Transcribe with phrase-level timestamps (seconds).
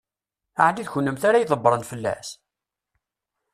[0.65, 2.29] Ɛni d kennemti ara ydebbṛen fell-as?